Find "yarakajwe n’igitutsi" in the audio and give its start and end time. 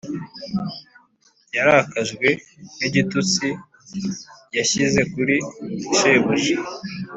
1.55-3.47